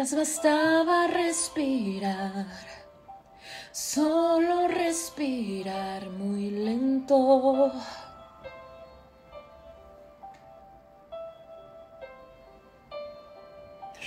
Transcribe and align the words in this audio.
Quizás 0.00 0.16
bastaba 0.16 1.08
respirar, 1.08 2.46
solo 3.70 4.66
respirar 4.66 6.08
muy 6.08 6.50
lento. 6.50 7.70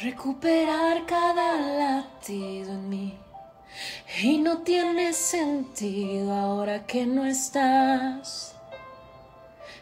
Recuperar 0.01 1.05
cada 1.05 1.61
latido 1.61 2.71
en 2.71 2.89
mí. 2.89 3.19
Y 4.23 4.39
no 4.39 4.63
tiene 4.63 5.13
sentido 5.13 6.33
ahora 6.33 6.87
que 6.87 7.05
no 7.05 7.23
estás. 7.23 8.55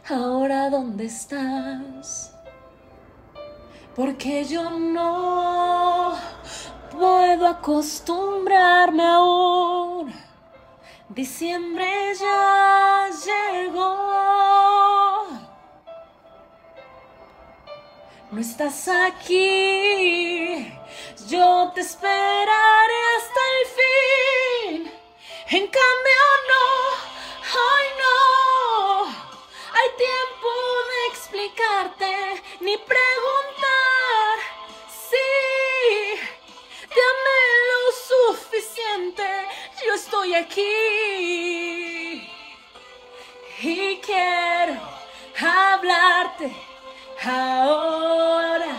Ahora 0.10 0.70
dónde 0.70 1.06
estás 1.06 2.31
porque 4.02 4.44
yo 4.46 4.68
no 4.72 6.18
puedo 6.92 7.48
acostumbrarme 7.48 9.04
aún. 9.04 10.12
Diciembre 11.08 11.86
ya 12.20 13.10
llegó. 13.28 13.92
No 18.32 18.42
estás 18.42 18.88
aquí, 18.88 20.74
yo 21.28 21.72
te 21.76 21.82
esperaré 21.82 23.02
hasta 23.18 23.42
el 23.54 23.66
fin. 23.78 24.92
En 25.60 25.66
cambio 25.80 26.24
no, 26.52 26.66
ay 27.70 27.88
no, 28.02 28.16
hay 29.78 29.90
tiempo 30.06 30.50
de 30.90 31.00
explicarte 31.12 32.12
ni 32.62 32.78
preguntar. 32.78 33.61
Aquí 40.42 42.22
y 43.62 43.98
quiero 43.98 44.80
hablarte 45.40 46.52
ahora, 47.24 48.76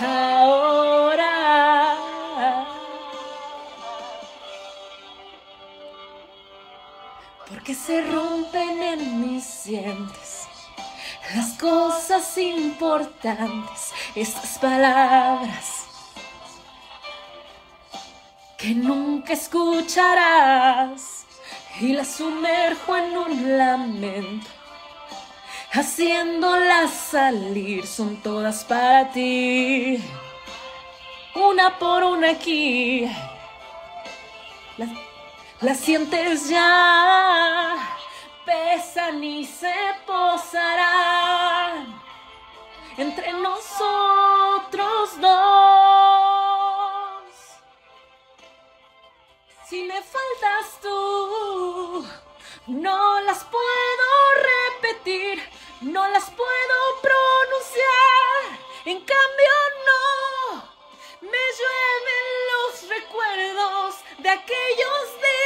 ahora. 0.00 1.34
Porque 7.48 7.74
se 7.74 8.02
rompen 8.02 8.82
en 8.82 9.20
mis 9.20 9.64
dientes 9.64 10.48
las 11.34 11.52
cosas 11.58 12.36
importantes, 12.38 13.92
estas 14.14 14.58
palabras 14.58 15.71
que 18.62 18.74
nunca 18.76 19.32
escucharás 19.32 21.26
y 21.80 21.94
la 21.94 22.04
sumerjo 22.04 22.96
en 22.96 23.18
un 23.18 23.58
lamento. 23.58 24.46
Haciéndolas 25.72 26.90
salir 26.92 27.84
son 27.88 28.18
todas 28.18 28.62
para 28.64 29.10
ti, 29.10 29.98
una 31.34 31.76
por 31.76 32.04
una 32.04 32.30
aquí. 32.30 33.10
Las 35.60 35.78
sientes 35.78 36.48
ya, 36.48 37.74
pesan 38.44 39.24
y 39.24 39.44
se 39.44 39.74
posarán 40.06 42.00
entre 42.96 43.32
nosotros 43.32 45.20
dos. 45.20 45.61
Si 49.72 49.82
me 49.84 50.02
faltas 50.02 50.80
tú, 50.82 52.06
no 52.66 53.20
las 53.22 53.42
puedo 53.44 54.08
repetir, 54.52 55.42
no 55.80 56.06
las 56.08 56.24
puedo 56.24 56.76
pronunciar. 57.00 58.58
En 58.84 58.98
cambio, 58.98 59.54
no, 59.88 60.62
me 61.22 61.44
llueven 61.58 62.26
los 62.52 62.88
recuerdos 62.90 63.94
de 64.18 64.28
aquellos 64.28 65.04
días 65.22 65.41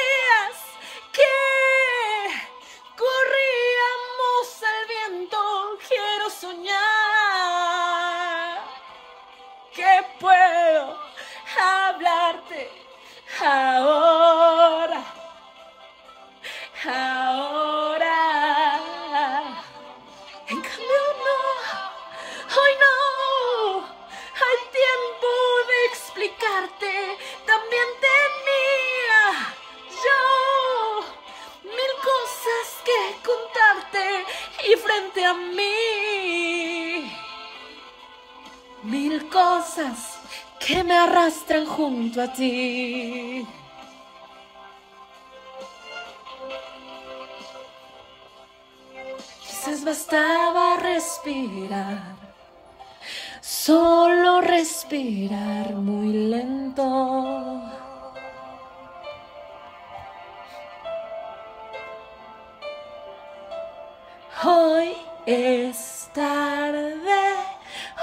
es 65.26 66.08
tarde, 66.14 67.34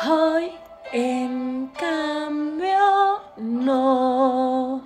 hoy 0.05 0.51
en 0.91 1.67
cambio, 1.67 3.21
no. 3.37 4.83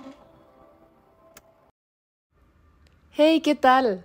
Hey, 3.10 3.40
¿qué 3.40 3.56
tal? 3.56 4.04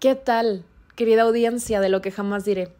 ¿Qué 0.00 0.14
tal, 0.14 0.64
querida 0.96 1.22
audiencia 1.22 1.80
de 1.80 1.90
lo 1.90 2.00
que 2.00 2.10
jamás 2.10 2.46
diré? 2.46 2.72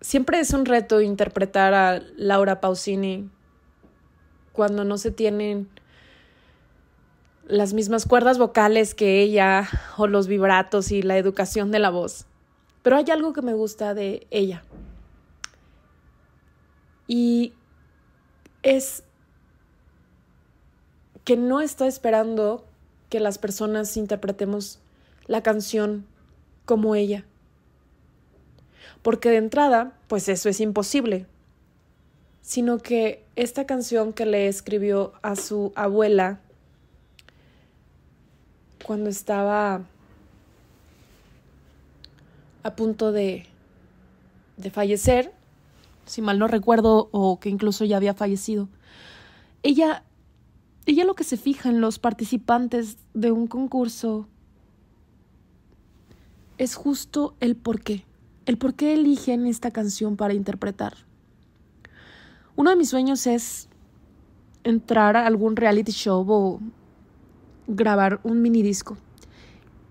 Siempre 0.00 0.38
es 0.38 0.52
un 0.52 0.66
reto 0.66 1.00
interpretar 1.00 1.74
a 1.74 2.00
Laura 2.16 2.60
Pausini 2.60 3.28
cuando 4.52 4.84
no 4.84 4.98
se 4.98 5.10
tienen 5.10 5.68
las 7.46 7.74
mismas 7.74 8.06
cuerdas 8.06 8.38
vocales 8.38 8.94
que 8.94 9.20
ella 9.20 9.68
o 9.96 10.06
los 10.06 10.28
vibratos 10.28 10.90
y 10.90 11.02
la 11.02 11.18
educación 11.18 11.70
de 11.70 11.78
la 11.78 11.90
voz. 11.90 12.26
Pero 12.82 12.96
hay 12.96 13.10
algo 13.10 13.32
que 13.32 13.42
me 13.42 13.54
gusta 13.54 13.94
de 13.94 14.26
ella. 14.30 14.62
Y 17.06 17.52
es 18.62 19.04
que 21.24 21.36
no 21.36 21.60
está 21.60 21.86
esperando 21.86 22.64
que 23.08 23.20
las 23.20 23.38
personas 23.38 23.96
interpretemos 23.96 24.78
la 25.26 25.42
canción 25.42 26.06
como 26.64 26.94
ella. 26.94 27.24
Porque 29.02 29.30
de 29.30 29.36
entrada, 29.36 29.96
pues 30.08 30.28
eso 30.28 30.48
es 30.48 30.60
imposible. 30.60 31.26
Sino 32.40 32.78
que 32.78 33.24
esta 33.36 33.66
canción 33.66 34.12
que 34.12 34.26
le 34.26 34.48
escribió 34.48 35.12
a 35.22 35.36
su 35.36 35.72
abuela 35.76 36.40
cuando 38.84 39.10
estaba 39.10 39.82
a 42.62 42.76
punto 42.76 43.12
de, 43.12 43.46
de 44.56 44.70
fallecer, 44.70 45.32
si 46.06 46.22
mal 46.22 46.38
no 46.38 46.46
recuerdo, 46.46 47.08
o 47.10 47.40
que 47.40 47.48
incluso 47.48 47.84
ya 47.84 47.96
había 47.96 48.14
fallecido, 48.14 48.68
ella 49.62 50.04
ella 50.86 51.04
lo 51.04 51.14
que 51.14 51.24
se 51.24 51.36
fija 51.36 51.70
en 51.70 51.80
los 51.80 51.98
participantes 51.98 52.98
de 53.14 53.32
un 53.32 53.46
concurso 53.46 54.28
es 56.58 56.74
justo 56.74 57.34
el 57.40 57.56
por 57.56 57.80
qué, 57.80 58.04
el 58.44 58.58
por 58.58 58.74
qué 58.74 58.92
eligen 58.92 59.46
esta 59.46 59.70
canción 59.70 60.16
para 60.16 60.34
interpretar. 60.34 60.94
Uno 62.54 62.70
de 62.70 62.76
mis 62.76 62.90
sueños 62.90 63.26
es 63.26 63.68
entrar 64.62 65.16
a 65.16 65.26
algún 65.26 65.56
reality 65.56 65.92
show 65.92 66.24
o 66.28 66.60
grabar 67.66 68.20
un 68.22 68.42
mini 68.42 68.62
disco. 68.62 68.96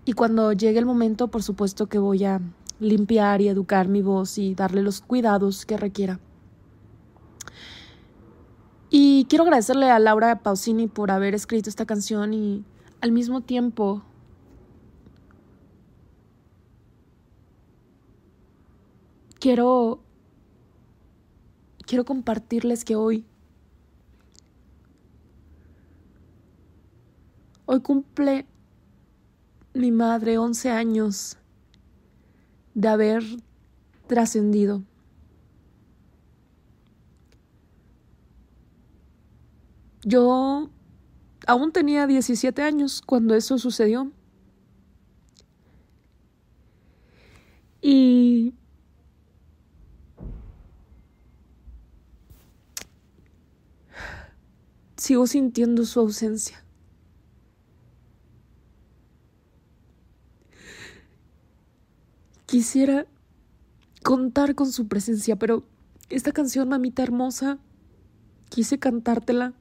Y 0.04 0.12
cuando 0.12 0.52
llegue 0.52 0.78
el 0.78 0.86
momento, 0.86 1.28
por 1.28 1.42
supuesto 1.42 1.86
que 1.86 1.98
voy 1.98 2.24
a 2.24 2.40
limpiar 2.80 3.40
y 3.40 3.48
educar 3.48 3.88
mi 3.88 4.02
voz 4.02 4.38
y 4.38 4.54
darle 4.54 4.82
los 4.82 5.00
cuidados 5.00 5.64
que 5.64 5.76
requiera. 5.76 6.20
Y 8.90 9.26
quiero 9.28 9.44
agradecerle 9.44 9.90
a 9.90 9.98
Laura 9.98 10.40
Pausini 10.40 10.86
por 10.86 11.10
haber 11.10 11.34
escrito 11.34 11.68
esta 11.68 11.86
canción 11.86 12.32
y 12.32 12.64
al 13.00 13.12
mismo 13.12 13.40
tiempo 13.40 14.02
quiero 19.40 20.00
quiero 21.86 22.04
compartirles 22.04 22.84
que 22.84 22.96
hoy 22.96 23.26
hoy 27.66 27.80
cumple 27.80 28.46
mi 29.72 29.90
madre 29.90 30.38
11 30.38 30.70
años 30.70 31.36
de 32.74 32.88
haber 32.88 33.22
trascendido. 34.06 34.82
Yo 40.04 40.70
aún 41.46 41.72
tenía 41.72 42.06
17 42.06 42.62
años 42.62 43.02
cuando 43.04 43.34
eso 43.34 43.58
sucedió. 43.58 44.12
Y 47.80 48.54
sigo 54.96 55.26
sintiendo 55.26 55.84
su 55.84 56.00
ausencia. 56.00 56.63
Quisiera 62.54 63.08
contar 64.04 64.54
con 64.54 64.70
su 64.70 64.86
presencia, 64.86 65.34
pero 65.34 65.64
esta 66.08 66.30
canción, 66.30 66.68
mamita 66.68 67.02
hermosa, 67.02 67.58
quise 68.48 68.78
cantártela 68.78 69.54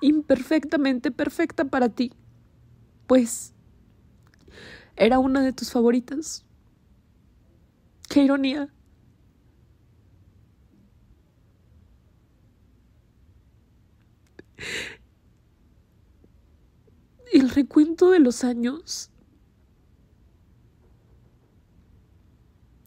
imperfectamente 0.00 1.10
perfecta 1.10 1.66
para 1.66 1.90
ti, 1.90 2.14
pues 3.06 3.52
era 4.96 5.18
una 5.18 5.42
de 5.42 5.52
tus 5.52 5.70
favoritas. 5.70 6.46
Qué 8.08 8.22
ironía. 8.22 8.72
Recuento 17.52 18.10
de 18.10 18.18
los 18.18 18.44
años 18.44 19.10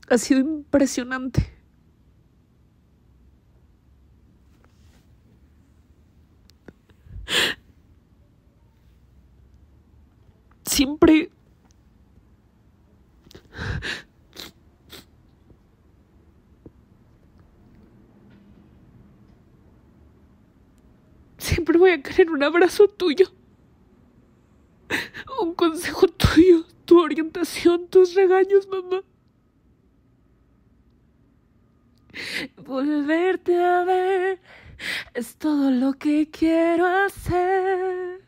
ha 0.09 0.17
sido 0.17 0.39
impresionante. 0.39 1.55
siempre... 10.75 11.31
Siempre 21.37 21.77
voy 21.77 21.91
a 21.91 22.01
querer 22.01 22.29
un 22.31 22.43
abrazo 22.43 22.89
tuyo, 22.89 23.31
un 25.41 25.53
consejo 25.53 26.07
tuyo, 26.07 26.65
tu 26.83 27.01
orientación, 27.75 27.87
tus 27.89 28.13
regaños, 28.15 28.67
mamá. 28.67 29.03
Volverte 32.65 33.61
a 33.61 33.83
ver 33.83 34.39
es 35.13 35.35
todo 35.37 35.69
lo 35.71 35.93
que 35.93 36.29
quiero 36.29 36.85
hacer. 36.85 38.21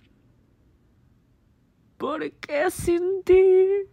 ¿Por 1.98 2.32
qué 2.32 2.70
sin 2.70 3.24
ti? 3.24 3.88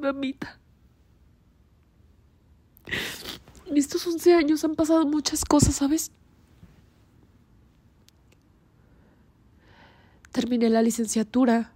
Mamita. 0.00 0.60
En 3.66 3.76
estos 3.76 4.06
11 4.06 4.34
años 4.34 4.64
han 4.64 4.74
pasado 4.74 5.06
muchas 5.06 5.44
cosas, 5.44 5.76
¿sabes? 5.76 6.12
Terminé 10.34 10.68
la 10.68 10.82
licenciatura. 10.82 11.70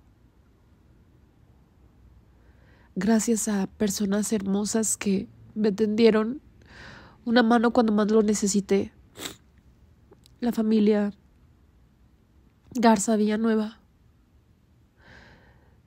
Gracias 2.97 3.47
a 3.47 3.69
personas 3.69 4.33
hermosas 4.33 4.97
que 4.97 5.29
me 5.55 5.71
tendieron 5.71 6.41
una 7.25 7.45
mano 7.45 7.73
cuando 7.73 7.93
más 7.93 8.11
lo 8.11 8.21
necesité. 8.25 8.91
La 10.41 10.51
familia 10.51 11.13
Garza 12.75 13.15
Villanueva. 13.15 13.79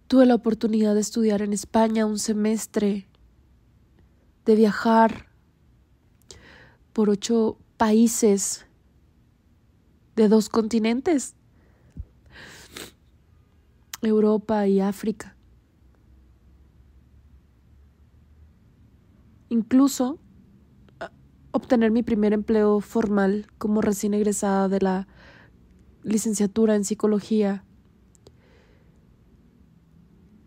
Tuve 0.07 0.25
la 0.25 0.35
oportunidad 0.35 0.95
de 0.95 1.01
estudiar 1.01 1.41
en 1.41 1.51
España 1.51 2.05
un 2.05 2.19
semestre, 2.19 3.05
de 4.45 4.55
viajar 4.55 5.27
por 6.93 7.09
ocho 7.09 7.57
países 7.75 8.65
de 10.15 10.29
dos 10.29 10.47
continentes, 10.47 11.35
Europa 14.09 14.67
y 14.67 14.79
África. 14.79 15.35
Incluso 19.49 20.19
obtener 21.51 21.91
mi 21.91 22.03
primer 22.03 22.33
empleo 22.33 22.79
formal 22.79 23.47
como 23.57 23.81
recién 23.81 24.13
egresada 24.13 24.69
de 24.69 24.79
la 24.79 25.07
licenciatura 26.03 26.75
en 26.75 26.85
psicología. 26.85 27.63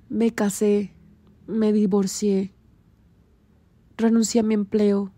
Me 0.09 0.33
casé, 0.33 0.93
me 1.47 1.73
divorcié, 1.73 2.55
renuncié 3.97 4.41
a 4.41 4.45
mi 4.45 4.55
empleo, 4.55 5.13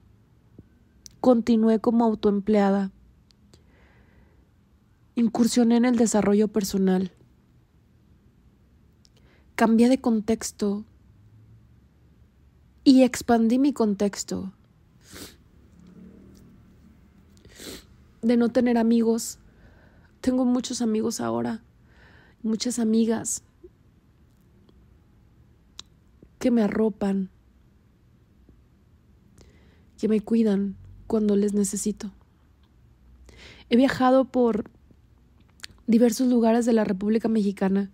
continué 1.20 1.80
como 1.80 2.04
autoempleada, 2.04 2.92
incursioné 5.14 5.76
en 5.76 5.84
el 5.84 5.96
desarrollo 5.96 6.48
personal, 6.48 7.12
cambié 9.56 9.88
de 9.88 9.98
contexto 9.98 10.84
y 12.84 13.02
expandí 13.02 13.58
mi 13.58 13.72
contexto 13.72 14.52
de 18.20 18.36
no 18.36 18.50
tener 18.50 18.76
amigos. 18.76 19.38
Tengo 20.20 20.44
muchos 20.44 20.82
amigos 20.82 21.20
ahora, 21.20 21.62
muchas 22.42 22.78
amigas 22.78 23.42
que 26.38 26.50
me 26.50 26.62
arropan, 26.62 27.30
que 29.98 30.06
me 30.06 30.20
cuidan 30.20 30.76
cuando 31.06 31.34
les 31.34 31.54
necesito. 31.54 32.12
He 33.70 33.76
viajado 33.76 34.26
por 34.26 34.70
diversos 35.86 36.28
lugares 36.28 36.66
de 36.66 36.74
la 36.74 36.84
República 36.84 37.28
Mexicana. 37.28 37.90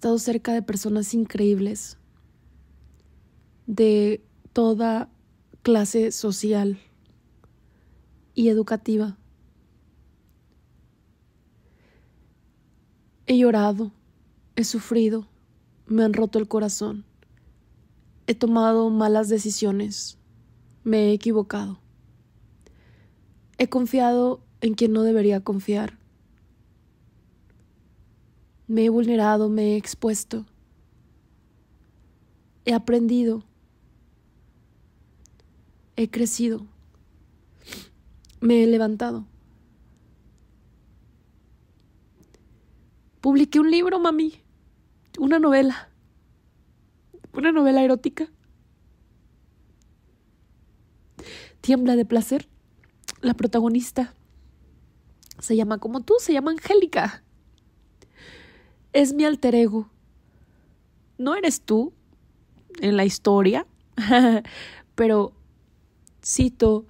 Estado 0.00 0.18
cerca 0.18 0.54
de 0.54 0.62
personas 0.62 1.12
increíbles, 1.12 1.98
de 3.66 4.24
toda 4.54 5.10
clase 5.60 6.10
social 6.10 6.78
y 8.34 8.48
educativa. 8.48 9.18
He 13.26 13.36
llorado, 13.36 13.92
he 14.56 14.64
sufrido, 14.64 15.28
me 15.86 16.02
han 16.02 16.14
roto 16.14 16.38
el 16.38 16.48
corazón, 16.48 17.04
he 18.26 18.34
tomado 18.34 18.88
malas 18.88 19.28
decisiones, 19.28 20.16
me 20.82 21.10
he 21.10 21.12
equivocado, 21.12 21.78
he 23.58 23.68
confiado 23.68 24.40
en 24.62 24.72
quien 24.72 24.94
no 24.94 25.02
debería 25.02 25.44
confiar, 25.44 25.99
me 28.70 28.84
he 28.84 28.88
vulnerado, 28.88 29.48
me 29.48 29.72
he 29.72 29.76
expuesto, 29.76 30.46
he 32.64 32.72
aprendido, 32.72 33.42
he 35.96 36.08
crecido, 36.08 36.64
me 38.40 38.62
he 38.62 38.68
levantado. 38.68 39.26
Publiqué 43.20 43.58
un 43.58 43.72
libro, 43.72 43.98
mami, 43.98 44.40
una 45.18 45.40
novela, 45.40 45.90
una 47.32 47.50
novela 47.50 47.82
erótica. 47.82 48.30
Tiembla 51.60 51.96
de 51.96 52.04
placer. 52.04 52.48
La 53.20 53.34
protagonista 53.34 54.14
se 55.40 55.56
llama 55.56 55.78
como 55.78 56.02
tú, 56.02 56.14
se 56.20 56.32
llama 56.32 56.52
Angélica. 56.52 57.24
Es 58.92 59.12
mi 59.12 59.24
alter 59.24 59.54
ego. 59.54 59.88
No 61.18 61.34
eres 61.34 61.60
tú 61.60 61.92
en 62.80 62.96
la 62.96 63.04
historia, 63.04 63.66
pero 64.94 65.32
cito 66.24 66.86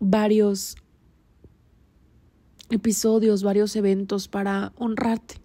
varios 0.00 0.76
episodios, 2.70 3.42
varios 3.42 3.76
eventos 3.76 4.28
para 4.28 4.72
honrarte. 4.76 5.36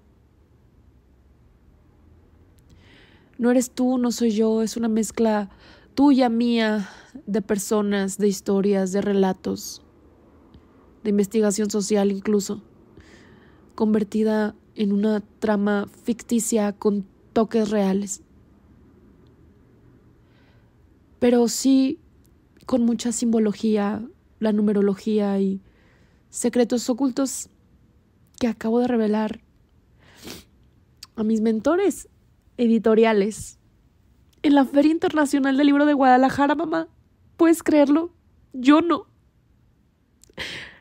No 3.38 3.52
eres 3.52 3.72
tú, 3.72 3.98
no 3.98 4.12
soy 4.12 4.32
yo, 4.32 4.62
es 4.62 4.78
una 4.78 4.88
mezcla 4.88 5.50
tuya, 5.96 6.30
mía, 6.30 6.90
de 7.26 7.42
personas, 7.42 8.18
de 8.18 8.28
historias, 8.28 8.92
de 8.92 9.02
relatos, 9.02 9.82
de 11.04 11.10
investigación 11.10 11.70
social 11.70 12.12
incluso, 12.12 12.62
convertida 13.76 14.56
en 14.82 14.94
una 14.94 15.22
trama 15.38 15.88
ficticia 16.04 16.74
con 16.74 17.06
toques 17.34 17.70
reales. 17.70 18.24
Pero 21.20 21.48
sí 21.48 22.00
con 22.66 22.84
mucha 22.84 23.12
simbología, 23.12 24.04
la 24.40 24.54
numerología 24.54 25.40
y 25.40 25.62
secretos 26.32 26.90
ocultos 26.90 27.52
que 28.40 28.48
acabo 28.48 28.80
de 28.80 28.88
revelar 28.88 29.42
a 31.16 31.24
mis 31.24 31.42
mentores 31.42 32.10
editoriales 32.58 33.60
en 34.42 34.56
la 34.56 34.66
Feria 34.66 34.94
Internacional 34.94 35.58
del 35.58 35.68
Libro 35.68 35.86
de 35.86 35.94
Guadalajara, 35.94 36.56
mamá. 36.56 36.88
¿Puedes 37.38 37.62
creerlo? 37.62 38.16
Yo 38.52 38.82
no. 38.82 39.06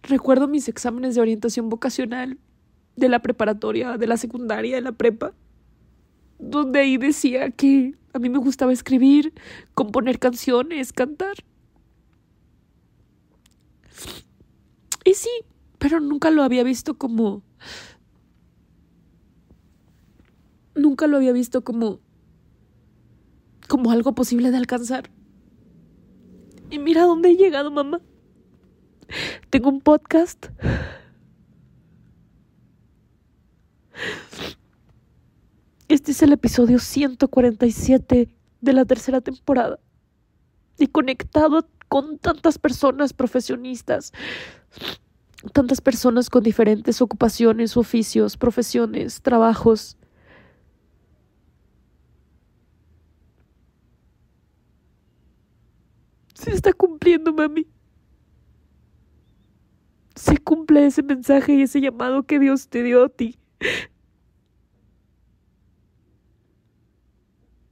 Recuerdo 0.04 0.49
mis 0.49 0.69
exámenes 0.69 1.14
de 1.16 1.21
orientación 1.21 1.69
vocacional 1.69 2.38
de 3.00 3.09
la 3.09 3.21
preparatoria, 3.21 3.99
de 3.99 4.07
la 4.07 4.16
secundaria, 4.16 4.76
de 4.76 4.83
la 4.83 4.92
prepa, 4.92 5.33
donde 6.38 6.80
ahí 6.80 6.97
decía 6.97 7.50
que 7.50 7.95
a 8.12 8.19
mí 8.19 8.28
me 8.28 8.38
gustaba 8.38 8.73
escribir, 8.73 9.33
componer 9.75 10.19
canciones, 10.19 10.92
cantar. 10.92 11.35
Y 15.04 15.14
sí, 15.14 15.30
pero 15.78 16.00
nunca 16.00 16.30
lo 16.30 16.42
había 16.42 16.62
visto 16.62 16.97
como... 16.97 17.42
Nunca 20.75 21.07
lo 21.07 21.16
había 21.16 21.33
visto 21.33 21.64
como... 21.64 22.00
como 23.69 23.90
algo 23.90 24.14
posible 24.14 24.50
de 24.50 24.57
alcanzar. 24.57 25.11
Y 26.71 26.78
mira 26.78 27.02
dónde 27.02 27.30
he 27.30 27.37
llegado, 27.37 27.71
mamá. 27.71 28.00
Tengo 29.50 29.71
un 29.71 29.80
podcast. 29.80 30.47
Este 35.90 36.12
es 36.12 36.23
el 36.23 36.32
episodio 36.32 36.78
147 36.78 38.28
de 38.61 38.73
la 38.73 38.85
tercera 38.85 39.20
temporada. 39.20 39.80
Y 40.78 40.87
conectado 40.87 41.66
con 41.88 42.16
tantas 42.18 42.61
personas 42.61 43.12
profesionistas, 43.12 44.12
tantas 45.52 45.80
personas 45.80 46.30
con 46.30 46.44
diferentes 46.44 47.02
ocupaciones, 47.02 47.76
oficios, 47.76 48.37
profesiones, 48.37 49.20
trabajos. 49.20 49.97
Se 56.35 56.52
está 56.52 56.73
cumpliendo, 56.73 57.32
mami. 57.32 57.66
Se 60.14 60.38
cumple 60.38 60.87
ese 60.87 61.02
mensaje 61.02 61.54
y 61.54 61.62
ese 61.62 61.80
llamado 61.80 62.23
que 62.23 62.38
Dios 62.38 62.68
te 62.68 62.85
dio 62.85 63.06
a 63.06 63.09
ti. 63.09 63.40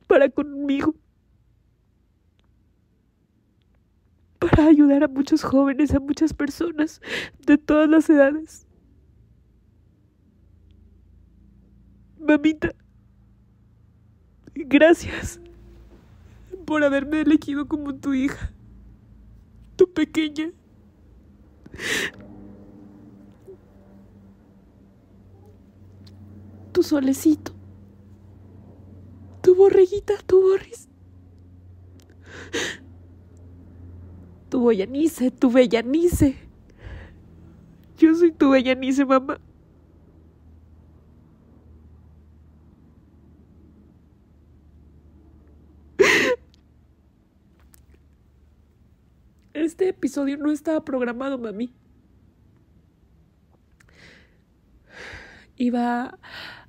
Para 0.09 0.29
conmigo. 0.29 0.95
para 4.39 4.67
ayudar 4.69 5.05
a 5.05 5.09
muchos 5.09 5.43
jóvenes, 5.43 5.95
a 5.95 6.01
muchas 6.01 6.33
personas 6.33 7.01
de 7.47 7.59
todas 7.59 7.89
las 7.89 8.09
edades. 8.09 8.67
Mamita, 12.21 12.75
gracias 14.55 15.41
por 16.67 16.85
haberme 16.85 17.21
elegido 17.21 17.67
como 17.67 17.95
tu 17.95 18.15
hija, 18.15 18.53
tu 19.77 19.93
pequeña. 19.93 20.51
Tu 26.73 26.83
solecito, 26.83 27.53
borreguita, 29.59 30.15
tu 30.27 30.41
borris. 30.41 30.89
Tu 34.49 34.59
Boyanice, 34.59 35.31
tu 35.31 35.51
Bellanice. 35.51 36.37
Yo 37.99 38.15
soy 38.15 38.33
tu 38.33 38.51
Bellanice, 38.51 39.05
mamá. 39.05 39.41
Este 49.53 49.89
episodio 49.89 50.39
no 50.39 50.51
estaba 50.51 50.85
programado, 50.85 51.37
mami. 51.37 51.75
Iba 55.57 56.19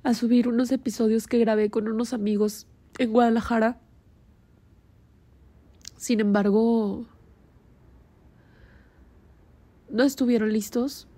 a 0.02 0.14
subir 0.14 0.48
unos 0.48 0.72
episodios 0.72 1.26
que 1.26 1.38
grabé 1.38 1.70
con 1.70 1.88
unos 1.88 2.12
amigos 2.12 2.66
en 3.00 3.12
Guadalajara. 3.14 3.80
Sin 5.96 6.20
embargo, 6.20 7.06
no 9.88 10.02
estuvieron 10.02 10.52
listos 10.52 11.08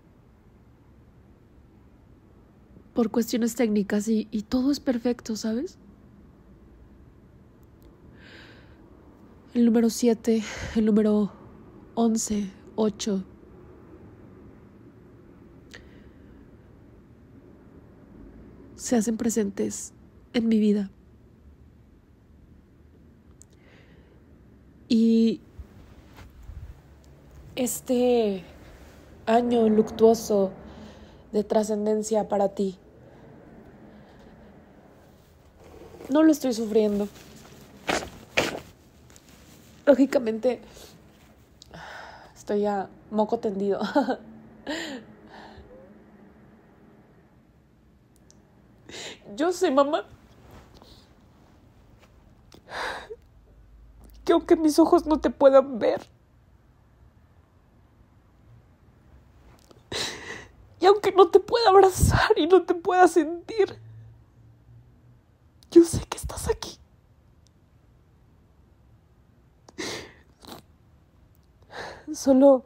por 2.95 3.11
cuestiones 3.11 3.57
técnicas 3.57 4.07
y, 4.07 4.25
todo 4.49 4.71
es 4.71 4.79
perfecto, 4.79 5.35
¿sabes? 5.35 5.77
El 9.55 9.65
número 9.65 9.91
7, 9.91 10.41
el 10.77 10.85
número 10.85 11.33
11, 11.95 12.49
8. 12.77 13.25
Se 18.77 18.97
hacen 18.97 19.17
presentes 19.17 19.93
en 20.33 20.47
mi 20.47 20.61
vida. 20.61 20.89
Y 24.95 25.41
este 27.57 28.45
año 29.25 29.67
luctuoso 29.71 30.51
de 31.33 31.45
trascendencia 31.45 32.29
para 32.29 32.51
ti. 32.51 32.77
No 36.11 36.23
lo 36.23 36.31
estoy 36.31 36.53
sufriendo. 36.53 37.09
Lógicamente, 39.87 40.61
estoy 42.37 42.67
a 42.67 42.91
moco 43.11 43.39
tendido. 43.39 43.81
Yo 49.37 49.53
sé, 49.53 49.71
mamá, 49.71 50.05
que 54.25 54.33
aunque 54.33 54.57
mis 54.57 54.79
ojos 54.79 55.07
no 55.07 55.21
te 55.21 55.31
puedan 55.31 55.79
ver, 55.79 56.07
y 60.81 60.87
aunque 60.87 61.13
no 61.13 61.29
te 61.29 61.39
pueda 61.39 61.69
abrazar 61.69 62.37
y 62.37 62.47
no 62.47 62.65
te 62.65 62.75
pueda 62.75 63.07
sentir, 63.07 63.79
yo 65.71 65.85
sé 65.85 66.05
que 66.07 66.17
estás 66.17 66.49
aquí. 66.49 66.77
Solo... 72.13 72.65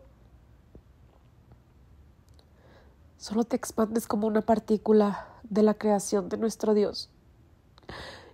Solo 3.18 3.44
te 3.44 3.56
expandes 3.56 4.06
como 4.06 4.28
una 4.28 4.40
partícula 4.40 5.28
de 5.42 5.62
la 5.62 5.74
creación 5.74 6.28
de 6.28 6.36
nuestro 6.36 6.74
Dios. 6.74 7.10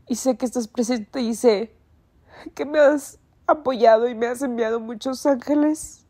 Y 0.07 0.17
sé 0.17 0.37
que 0.37 0.45
estás 0.45 0.69
presente 0.69 1.23
y 1.23 1.35
sé 1.35 1.75
que 2.55 2.65
me 2.65 2.79
has 2.79 3.19
apoyado 3.47 4.09
y 4.09 4.15
me 4.15 4.27
has 4.27 4.43
enviado 4.43 4.81
muchos 4.81 5.27
ángeles 5.27 6.07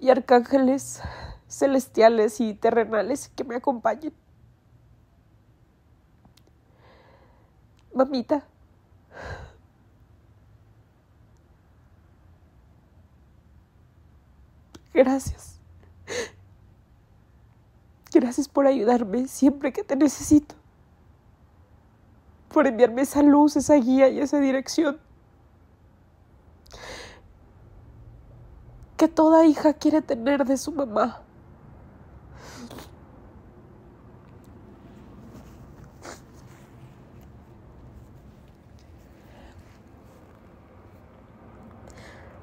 y 0.00 0.10
arcángeles 0.10 1.00
celestiales 1.48 2.40
y 2.40 2.54
terrenales 2.54 3.28
que 3.28 3.44
me 3.44 3.56
acompañen. 3.56 4.12
Mamita. 7.94 8.44
Gracias. 14.92 15.60
Gracias 18.12 18.48
por 18.48 18.66
ayudarme 18.66 19.26
siempre 19.26 19.72
que 19.72 19.82
te 19.82 19.96
necesito. 19.96 20.54
Por 22.52 22.66
enviarme 22.66 23.02
esa 23.02 23.22
luz, 23.22 23.56
esa 23.56 23.74
guía 23.74 24.08
y 24.08 24.20
esa 24.20 24.38
dirección. 24.38 25.00
Que 29.04 29.08
toda 29.08 29.44
hija 29.44 29.74
quiere 29.74 30.00
tener 30.00 30.46
de 30.46 30.56
su 30.56 30.72
mamá. 30.72 31.20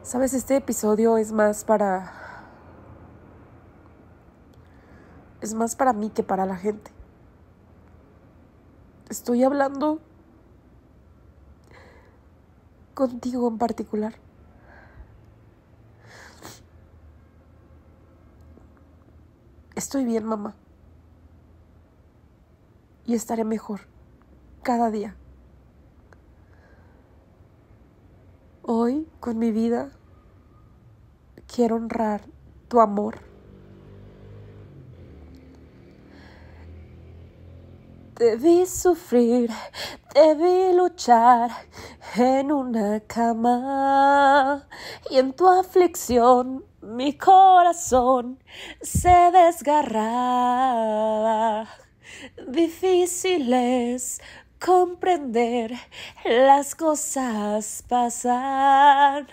Sabes, 0.03 0.36
este 0.36 0.56
episodio 0.58 1.18
es 1.18 1.32
más 1.32 1.63
para... 1.63 2.13
Es 5.41 5.56
más 5.56 5.75
para 5.75 5.94
mí 5.94 6.12
que 6.12 6.22
para 6.22 6.46
la 6.46 6.58
gente. 6.58 6.91
Estoy 9.10 9.44
hablando 9.44 9.98
contigo 12.94 13.48
en 13.48 13.58
particular. 13.58 14.13
Estoy 19.92 20.06
bien, 20.06 20.24
mamá. 20.24 20.56
Y 23.06 23.14
estaré 23.14 23.44
mejor 23.44 23.82
cada 24.64 24.90
día. 24.90 25.18
Hoy, 28.62 29.06
con 29.20 29.38
mi 29.38 29.51
vida, 29.51 29.92
quiero 31.46 31.75
honrar 31.75 32.22
tu 32.70 32.80
amor. 32.80 33.20
Debí 38.16 38.66
sufrir, 38.68 39.51
debí 40.16 40.74
luchar 40.74 41.51
en 42.16 42.54
una 42.54 43.01
cama 43.01 44.70
y 45.10 45.18
en 45.18 45.34
tu 45.34 45.50
aflicción 45.50 46.71
mi 46.81 47.13
corazón 47.17 48.44
se 48.81 49.31
desgarraba. 49.31 50.00
Difícil 52.48 53.53
es 53.53 54.22
comprender 54.59 55.74
las 56.25 56.75
cosas 56.75 57.83
pasar 57.87 59.25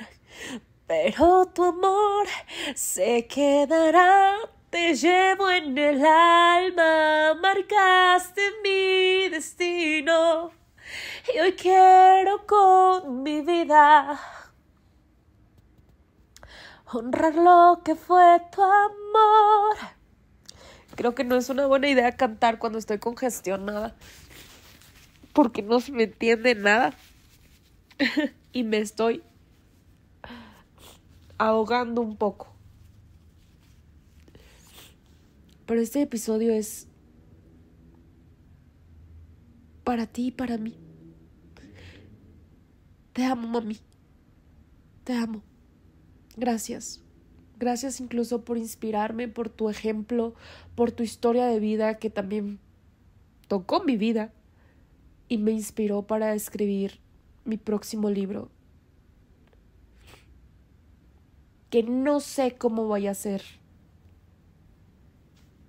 pero 0.89 1.45
tu 1.47 1.65
amor 1.65 2.27
se 2.75 3.27
quedará. 3.27 4.35
Te 4.71 4.95
llevo 4.95 5.51
en 5.51 5.77
el 5.79 6.05
alma, 6.05 7.35
marcaste 7.41 8.43
mi 8.63 9.29
destino 9.29 10.51
y 11.35 11.39
hoy 11.39 11.53
quiero 11.53 12.47
con 12.47 13.23
mi 13.23 13.41
vida 13.41 14.38
honrar 16.93 17.35
lo 17.35 17.83
que 17.85 17.95
fue 17.95 18.41
tu 18.53 18.63
amor. 18.63 19.77
Creo 20.95 21.15
que 21.15 21.25
no 21.25 21.37
es 21.37 21.49
una 21.49 21.67
buena 21.67 21.89
idea 21.89 22.17
cantar 22.17 22.59
cuando 22.59 22.79
estoy 22.79 22.99
congestionada 22.99 23.95
porque 25.33 25.63
no 25.63 25.79
se 25.81 25.93
me 25.93 26.05
entiende 26.05 26.55
nada 26.55 26.95
y 28.53 28.65
me 28.65 28.79
estoy 28.79 29.23
ahogando 31.39 32.01
un 32.01 32.17
poco. 32.17 32.53
Pero 35.67 35.81
este 35.81 36.03
episodio 36.03 36.53
es 36.53 36.89
para 39.85 40.07
ti 40.07 40.29
y 40.29 40.31
para 40.33 40.59
mí. 40.59 40.75
Te 43.13 43.25
amo, 43.25 43.47
mami. 43.47 43.79
Te 45.05 45.13
amo. 45.13 45.43
Gracias. 46.39 47.03
Gracias 47.59 48.01
incluso 48.01 48.45
por 48.45 48.57
inspirarme, 48.57 49.27
por 49.27 49.49
tu 49.49 49.69
ejemplo, 49.69 50.35
por 50.77 50.93
tu 50.93 51.03
historia 51.03 51.47
de 51.47 51.59
vida 51.59 51.99
que 51.99 52.09
también 52.09 52.61
tocó 53.49 53.83
mi 53.83 53.97
vida 53.97 54.33
y 55.29 55.39
me 55.39 55.51
inspiró 55.51 56.03
para 56.03 56.35
escribir 56.35 57.01
mi 57.45 57.57
próximo 57.57 58.09
libro 58.09 58.51
que 61.71 61.83
no 61.83 62.21
sé 62.21 62.57
cómo 62.57 62.87
vaya 62.89 63.11
a 63.11 63.15
ser 63.15 63.43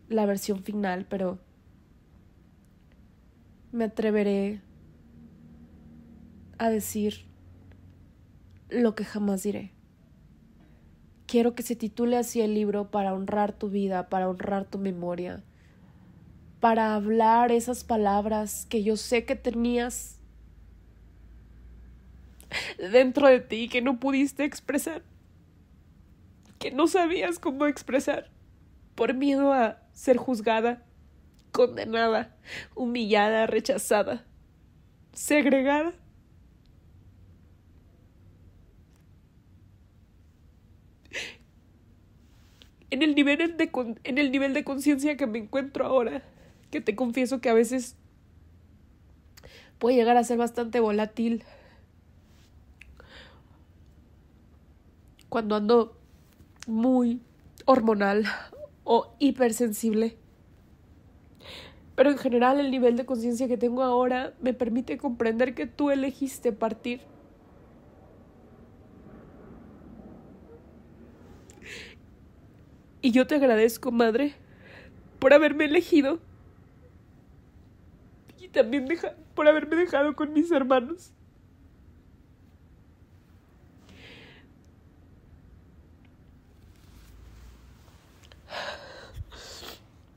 la 0.07 0.25
versión 0.27 0.63
final, 0.63 1.05
pero 1.09 1.39
me 3.71 3.85
atreveré 3.85 4.61
a 6.57 6.69
decir 6.69 7.25
lo 8.69 8.95
que 8.95 9.03
jamás 9.03 9.43
diré. 9.43 9.78
Quiero 11.29 11.53
que 11.53 11.61
se 11.61 11.75
titule 11.75 12.17
así 12.17 12.41
el 12.41 12.55
libro 12.55 12.89
para 12.89 13.13
honrar 13.13 13.53
tu 13.53 13.69
vida, 13.69 14.09
para 14.09 14.27
honrar 14.27 14.65
tu 14.65 14.79
memoria, 14.79 15.43
para 16.59 16.95
hablar 16.95 17.51
esas 17.51 17.83
palabras 17.83 18.65
que 18.67 18.81
yo 18.81 18.97
sé 18.97 19.25
que 19.25 19.35
tenías 19.35 20.17
dentro 22.91 23.27
de 23.27 23.41
ti 23.41 23.69
que 23.69 23.81
no 23.81 23.99
pudiste 23.99 24.43
expresar 24.43 25.03
que 26.59 26.71
no 26.71 26.87
sabías 26.87 27.39
cómo 27.39 27.65
expresar 27.65 28.29
por 28.93 29.13
miedo 29.13 29.53
a 29.53 29.81
ser 29.93 30.17
juzgada, 30.17 30.83
condenada, 31.53 32.35
humillada, 32.75 33.47
rechazada, 33.47 34.25
segregada. 35.13 35.93
En 42.91 43.01
el 43.01 43.15
nivel 43.15 43.57
de, 43.57 43.69
en 44.03 44.17
el 44.17 44.31
nivel 44.31 44.53
de 44.53 44.63
conciencia 44.63 45.17
que 45.17 45.27
me 45.27 45.39
encuentro 45.39 45.85
ahora, 45.85 46.23
que 46.71 46.81
te 46.81 46.95
confieso 46.95 47.39
que 47.39 47.49
a 47.49 47.53
veces 47.53 47.95
puede 49.77 49.95
llegar 49.95 50.17
a 50.17 50.23
ser 50.23 50.37
bastante 50.37 50.79
volátil. 50.79 51.43
Cuando 55.29 55.55
ando 55.55 55.97
muy 56.67 57.21
hormonal 57.65 58.25
o 58.83 59.13
hipersensible. 59.19 60.17
Pero 61.95 62.11
en 62.11 62.17
general 62.17 62.59
el 62.59 62.71
nivel 62.71 62.95
de 62.95 63.05
conciencia 63.05 63.47
que 63.47 63.57
tengo 63.57 63.83
ahora 63.83 64.33
me 64.41 64.53
permite 64.53 64.97
comprender 64.97 65.53
que 65.53 65.67
tú 65.67 65.91
elegiste 65.91 66.51
partir. 66.51 67.01
Y 73.01 73.11
yo 73.11 73.27
te 73.27 73.35
agradezco, 73.35 73.91
madre, 73.91 74.35
por 75.19 75.33
haberme 75.33 75.65
elegido. 75.65 76.19
Y 78.39 78.49
también 78.49 78.87
por 79.35 79.47
haberme 79.47 79.75
dejado 79.75 80.15
con 80.15 80.33
mis 80.33 80.51
hermanos. 80.51 81.11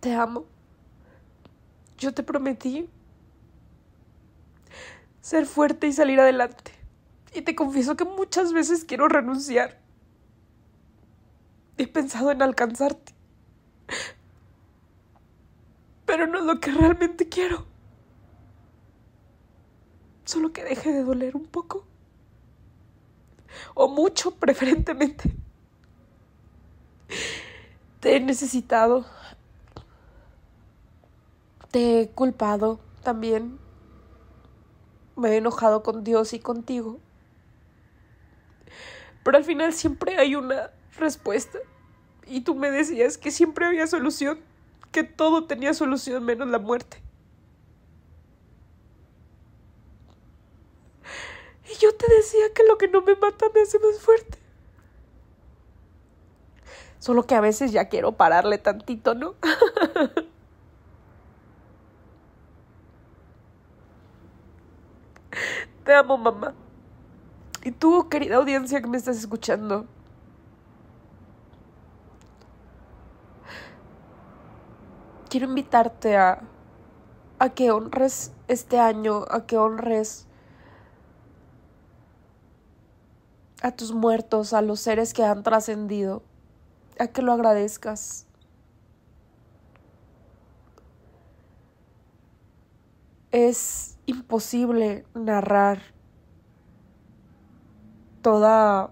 Te 0.00 0.12
amo. 0.14 0.46
Yo 1.98 2.12
te 2.12 2.24
prometí 2.24 2.88
ser 5.20 5.46
fuerte 5.46 5.86
y 5.86 5.92
salir 5.92 6.18
adelante. 6.18 6.72
Y 7.32 7.42
te 7.42 7.54
confieso 7.54 7.96
que 7.96 8.04
muchas 8.04 8.52
veces 8.52 8.84
quiero 8.84 9.06
renunciar. 9.08 9.81
He 11.78 11.86
pensado 11.86 12.30
en 12.30 12.42
alcanzarte. 12.42 13.14
Pero 16.06 16.26
no 16.26 16.38
es 16.38 16.44
lo 16.44 16.60
que 16.60 16.70
realmente 16.70 17.28
quiero. 17.28 17.64
Solo 20.24 20.52
que 20.52 20.64
deje 20.64 20.92
de 20.92 21.02
doler 21.02 21.36
un 21.36 21.46
poco. 21.46 21.86
O 23.74 23.88
mucho, 23.88 24.34
preferentemente. 24.36 25.34
Te 28.00 28.16
he 28.16 28.20
necesitado. 28.20 29.06
Te 31.70 32.00
he 32.00 32.10
culpado 32.10 32.80
también. 33.02 33.58
Me 35.16 35.30
he 35.30 35.36
enojado 35.36 35.82
con 35.82 36.04
Dios 36.04 36.32
y 36.32 36.40
contigo. 36.40 36.98
Pero 39.22 39.36
al 39.36 39.44
final 39.44 39.72
siempre 39.72 40.18
hay 40.18 40.34
una 40.34 40.70
respuesta. 40.98 41.58
Y 42.26 42.42
tú 42.42 42.54
me 42.54 42.70
decías 42.70 43.18
que 43.18 43.30
siempre 43.30 43.66
había 43.66 43.86
solución, 43.86 44.40
que 44.90 45.04
todo 45.04 45.46
tenía 45.46 45.74
solución 45.74 46.24
menos 46.24 46.48
la 46.48 46.58
muerte. 46.58 47.02
Y 51.70 51.78
yo 51.80 51.94
te 51.94 52.12
decía 52.14 52.52
que 52.54 52.64
lo 52.64 52.76
que 52.78 52.88
no 52.88 53.02
me 53.02 53.16
mata 53.16 53.46
me 53.54 53.62
hace 53.62 53.78
más 53.78 53.98
fuerte. 54.00 54.38
Solo 56.98 57.26
que 57.26 57.34
a 57.34 57.40
veces 57.40 57.72
ya 57.72 57.88
quiero 57.88 58.12
pararle 58.12 58.58
tantito, 58.58 59.14
¿no? 59.14 59.34
Te 65.84 65.94
amo, 65.94 66.16
mamá. 66.16 66.54
Y 67.64 67.72
tú, 67.72 68.08
querida 68.08 68.36
audiencia 68.36 68.80
que 68.80 68.86
me 68.86 68.96
estás 68.96 69.18
escuchando. 69.18 69.86
Quiero 75.32 75.46
invitarte 75.46 76.18
a, 76.18 76.42
a 77.38 77.48
que 77.48 77.70
honres 77.70 78.32
este 78.48 78.78
año, 78.78 79.24
a 79.30 79.46
que 79.46 79.56
honres 79.56 80.26
a 83.62 83.70
tus 83.70 83.92
muertos, 83.92 84.52
a 84.52 84.60
los 84.60 84.80
seres 84.80 85.14
que 85.14 85.24
han 85.24 85.42
trascendido, 85.42 86.22
a 86.98 87.06
que 87.06 87.22
lo 87.22 87.32
agradezcas. 87.32 88.26
Es 93.30 93.96
imposible 94.04 95.06
narrar 95.14 95.80
toda 98.20 98.90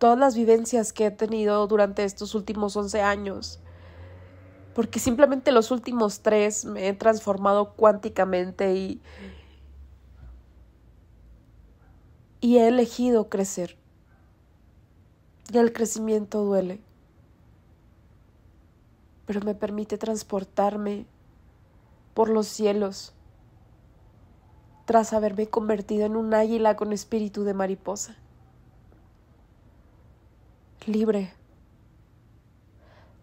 todas 0.00 0.18
las 0.18 0.34
vivencias 0.34 0.92
que 0.92 1.06
he 1.06 1.10
tenido 1.12 1.64
durante 1.68 2.02
estos 2.02 2.34
últimos 2.34 2.76
11 2.76 3.02
años. 3.02 3.60
Porque 4.74 4.98
simplemente 4.98 5.52
los 5.52 5.70
últimos 5.70 6.20
tres 6.20 6.64
me 6.64 6.88
he 6.88 6.94
transformado 6.94 7.74
cuánticamente 7.74 8.74
y, 8.74 9.00
y 12.40 12.56
he 12.58 12.66
elegido 12.66 13.28
crecer. 13.28 13.76
Y 15.52 15.58
el 15.58 15.72
crecimiento 15.72 16.42
duele 16.44 16.80
pero 19.30 19.42
me 19.42 19.54
permite 19.54 19.96
transportarme 19.96 21.06
por 22.14 22.28
los 22.28 22.48
cielos 22.48 23.12
tras 24.86 25.12
haberme 25.12 25.46
convertido 25.46 26.04
en 26.04 26.16
un 26.16 26.34
águila 26.34 26.74
con 26.74 26.92
espíritu 26.92 27.44
de 27.44 27.54
mariposa. 27.54 28.16
Libre, 30.86 31.30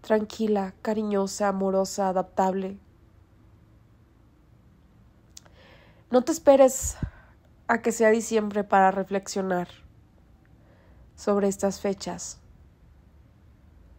tranquila, 0.01 0.75
cariñosa, 0.83 1.47
amorosa, 1.47 2.09
adaptable. 2.09 2.77
No 6.11 6.21
te 6.21 6.31
esperes 6.31 6.97
a 7.67 7.81
que 7.81 7.91
sea 7.91 8.09
diciembre 8.09 8.63
para 8.63 8.91
reflexionar 8.91 9.67
sobre 11.15 11.47
estas 11.47 11.81
fechas. 11.81 12.39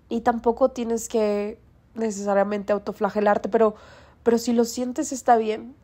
Y 0.09 0.21
tampoco 0.21 0.71
tienes 0.71 1.09
que 1.09 1.61
necesariamente 1.94 2.73
autoflagelarte, 2.73 3.49
pero, 3.49 3.75
pero 4.23 4.38
si 4.38 4.53
lo 4.53 4.64
sientes 4.64 5.12
está 5.12 5.37
bien. 5.37 5.75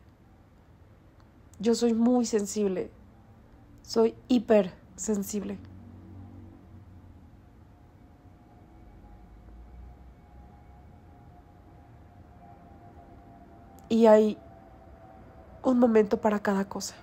Yo 1.59 1.75
soy 1.75 1.93
muy 1.93 2.25
sensible, 2.25 2.89
soy 3.83 4.15
hiper 4.29 4.73
Y 13.89 14.07
hay 14.07 14.37
un 15.63 15.79
momento 15.79 16.17
para 16.17 16.39
cada 16.39 16.67
cosa. 16.67 16.95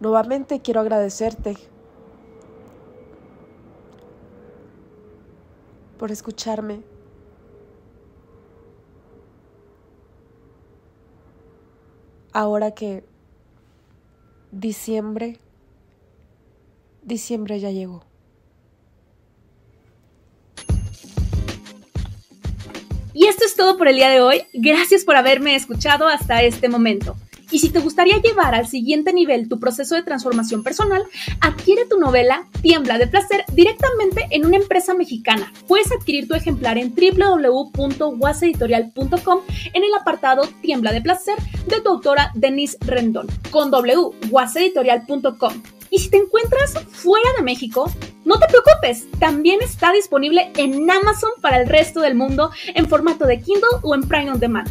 Nuevamente 0.00 0.60
quiero 0.60 0.80
agradecerte 0.80 1.56
por 5.98 6.10
escucharme. 6.10 6.82
Ahora 12.32 12.72
que 12.72 13.04
diciembre, 14.50 15.38
diciembre 17.02 17.60
ya 17.60 17.70
llegó. 17.70 18.02
Esto 23.44 23.62
es 23.62 23.66
todo 23.66 23.76
por 23.76 23.88
el 23.88 23.96
día 23.96 24.08
de 24.08 24.20
hoy. 24.20 24.44
Gracias 24.52 25.02
por 25.04 25.16
haberme 25.16 25.56
escuchado 25.56 26.06
hasta 26.06 26.42
este 26.42 26.68
momento. 26.68 27.16
Y 27.50 27.58
si 27.58 27.70
te 27.70 27.80
gustaría 27.80 28.22
llevar 28.22 28.54
al 28.54 28.68
siguiente 28.68 29.12
nivel 29.12 29.48
tu 29.48 29.58
proceso 29.58 29.96
de 29.96 30.04
transformación 30.04 30.62
personal, 30.62 31.02
adquiere 31.40 31.86
tu 31.86 31.98
novela 31.98 32.46
Tiembla 32.62 32.98
de 32.98 33.08
Placer 33.08 33.44
directamente 33.52 34.28
en 34.30 34.46
una 34.46 34.58
empresa 34.58 34.94
mexicana. 34.94 35.52
Puedes 35.66 35.90
adquirir 35.90 36.28
tu 36.28 36.34
ejemplar 36.34 36.78
en 36.78 36.94
www.waseditorial.com 36.94 39.40
en 39.74 39.82
el 39.82 39.92
apartado 39.94 40.48
Tiembla 40.60 40.92
de 40.92 41.02
Placer 41.02 41.34
de 41.66 41.80
tu 41.80 41.88
autora 41.90 42.30
Denise 42.34 42.78
Rendón 42.80 43.26
con 43.50 43.72
www.waseditorial.com. 43.72 45.62
Y 45.90 45.98
si 45.98 46.10
te 46.10 46.18
encuentras 46.18 46.74
fuera 46.90 47.28
de 47.36 47.42
México, 47.42 47.90
no 48.24 48.38
te 48.38 48.46
preocupes, 48.46 49.06
también 49.18 49.60
está 49.62 49.92
disponible 49.92 50.52
en 50.56 50.88
Amazon 50.90 51.30
para 51.40 51.60
el 51.60 51.68
resto 51.68 52.00
del 52.00 52.14
mundo 52.14 52.50
en 52.74 52.88
formato 52.88 53.26
de 53.26 53.40
Kindle 53.40 53.80
o 53.82 53.94
en 53.94 54.02
Prime 54.02 54.30
on 54.30 54.38
Demand. 54.38 54.68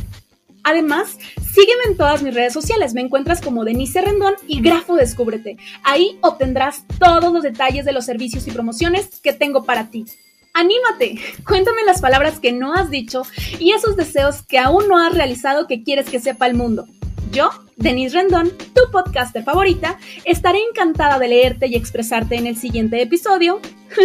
Además, 0.64 1.18
sígueme 1.54 1.84
en 1.88 1.98
todas 1.98 2.22
mis 2.22 2.34
redes 2.34 2.54
sociales. 2.54 2.94
Me 2.94 3.02
encuentras 3.02 3.42
como 3.42 3.66
Denise 3.66 4.02
Rendón 4.02 4.36
y 4.48 4.62
Grafo 4.62 4.96
Descúbrete. 4.96 5.58
Ahí 5.84 6.20
obtendrás 6.22 6.86
todos 7.00 7.34
los 7.34 7.44
detalles 7.44 7.84
de 7.84 7.94
los 7.94 8.06
servicios 8.06 8.48
y 8.48 8.52
promociones 8.52 9.20
que 9.22 9.34
tengo 9.34 9.64
para 9.64 9.90
ti. 9.90 10.06
¡Anímate! 10.54 11.20
Cuéntame 11.48 11.84
las 11.86 12.02
palabras 12.02 12.40
que 12.40 12.52
no 12.52 12.74
has 12.74 12.90
dicho 12.90 13.24
y 13.60 13.72
esos 13.72 13.96
deseos 13.96 14.44
que 14.44 14.60
aún 14.60 14.88
no 14.88 15.00
has 15.00 15.14
realizado 15.14 15.68
que 15.68 15.84
quieres 15.84 16.10
que 16.10 16.20
sepa 16.20 16.46
el 16.46 16.56
mundo. 16.56 16.86
Yo, 17.32 17.50
Denise 17.78 18.18
Rendón, 18.18 18.52
tu 18.76 18.92
podcaster 18.92 19.44
favorita, 19.44 19.98
estaré 20.26 20.60
encantada 20.70 21.18
de 21.18 21.30
leerte 21.30 21.68
y 21.68 21.76
expresarte 21.76 22.36
en 22.36 22.46
el 22.46 22.58
siguiente 22.58 23.02
episodio, 23.02 23.62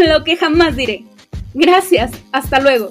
lo 0.08 0.22
que 0.22 0.36
jamás 0.36 0.76
diré. 0.76 1.04
Gracias, 1.52 2.12
hasta 2.30 2.60
luego. 2.60 2.90